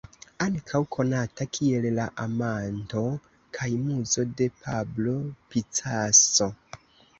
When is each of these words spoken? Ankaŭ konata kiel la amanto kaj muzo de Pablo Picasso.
Ankaŭ 0.43 0.79
konata 0.95 1.45
kiel 1.57 1.85
la 1.99 2.07
amanto 2.23 3.05
kaj 3.59 3.69
muzo 3.83 4.27
de 4.41 4.49
Pablo 4.65 5.17
Picasso. 5.53 6.53